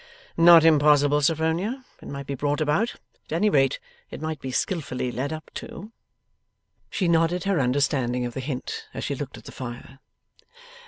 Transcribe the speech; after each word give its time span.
'Not 0.35 0.65
impossible, 0.65 1.21
Sophronia. 1.21 1.85
It 2.01 2.07
might 2.07 2.25
be 2.25 2.33
brought 2.33 2.59
about. 2.59 2.95
At 3.25 3.33
any 3.33 3.51
rate 3.51 3.77
it 4.09 4.19
might 4.19 4.41
be 4.41 4.49
skilfully 4.49 5.11
led 5.11 5.31
up 5.31 5.51
to.' 5.53 5.91
She 6.89 7.07
nodded 7.07 7.43
her 7.43 7.59
understanding 7.59 8.25
of 8.25 8.33
the 8.33 8.39
hint, 8.39 8.87
as 8.95 9.03
she 9.03 9.13
looked 9.13 9.37
at 9.37 9.43
the 9.43 9.51
fire. 9.51 9.99